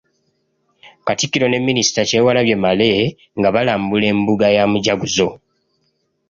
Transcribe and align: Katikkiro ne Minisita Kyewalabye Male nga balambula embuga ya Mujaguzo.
Katikkiro 1.05 1.45
ne 1.49 1.59
Minisita 1.67 2.01
Kyewalabye 2.09 2.55
Male 2.63 2.91
nga 3.37 3.49
balambula 3.55 4.05
embuga 4.13 4.47
ya 4.55 4.63
Mujaguzo. 4.71 5.29